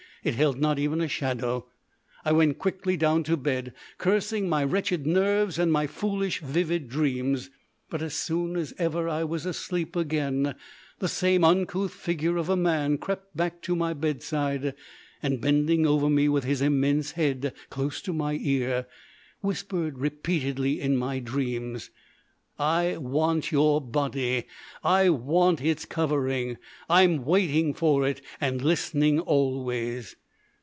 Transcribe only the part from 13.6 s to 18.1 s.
to my bedside, and bending over me with his immense head close